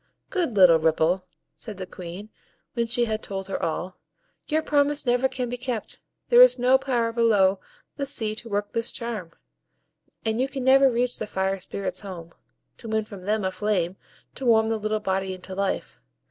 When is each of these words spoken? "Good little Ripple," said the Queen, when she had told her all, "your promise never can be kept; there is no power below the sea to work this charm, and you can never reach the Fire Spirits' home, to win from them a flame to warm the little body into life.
"Good 0.31 0.55
little 0.57 0.79
Ripple," 0.79 1.27
said 1.53 1.77
the 1.77 1.85
Queen, 1.85 2.31
when 2.73 2.87
she 2.87 3.05
had 3.05 3.21
told 3.21 3.47
her 3.49 3.61
all, 3.63 3.99
"your 4.47 4.63
promise 4.63 5.05
never 5.05 5.27
can 5.29 5.47
be 5.47 5.57
kept; 5.57 5.99
there 6.29 6.41
is 6.41 6.57
no 6.57 6.79
power 6.79 7.11
below 7.11 7.59
the 7.97 8.07
sea 8.07 8.33
to 8.37 8.49
work 8.49 8.71
this 8.71 8.91
charm, 8.91 9.31
and 10.25 10.41
you 10.41 10.47
can 10.47 10.63
never 10.63 10.89
reach 10.89 11.19
the 11.19 11.27
Fire 11.27 11.59
Spirits' 11.59 12.01
home, 12.01 12.33
to 12.77 12.87
win 12.89 13.03
from 13.03 13.25
them 13.25 13.45
a 13.45 13.51
flame 13.51 13.95
to 14.33 14.43
warm 14.43 14.69
the 14.69 14.77
little 14.79 14.99
body 15.01 15.35
into 15.35 15.53
life. 15.53 15.99